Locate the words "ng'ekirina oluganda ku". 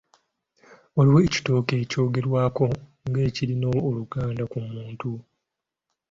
3.07-4.57